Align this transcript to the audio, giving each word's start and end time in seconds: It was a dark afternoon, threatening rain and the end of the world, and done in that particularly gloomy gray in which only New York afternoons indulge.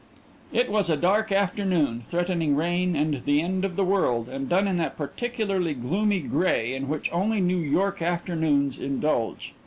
It 0.51 0.71
was 0.71 0.89
a 0.89 0.97
dark 0.97 1.31
afternoon, 1.31 2.01
threatening 2.03 2.55
rain 2.55 2.95
and 2.95 3.21
the 3.23 3.39
end 3.39 3.63
of 3.63 3.75
the 3.75 3.83
world, 3.83 4.29
and 4.29 4.49
done 4.49 4.67
in 4.67 4.77
that 4.77 4.97
particularly 4.97 5.75
gloomy 5.75 6.21
gray 6.21 6.73
in 6.73 6.87
which 6.89 7.07
only 7.13 7.39
New 7.39 7.59
York 7.59 8.01
afternoons 8.01 8.79
indulge. 8.79 9.53